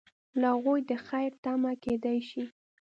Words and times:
له 0.39 0.47
هغوی 0.55 0.79
د 0.89 0.91
خیر 1.07 1.31
تمه 1.43 1.71
کیدای 1.83 2.19
شي. 2.29 2.43